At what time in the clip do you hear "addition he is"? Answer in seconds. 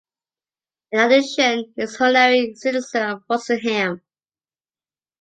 0.99-2.01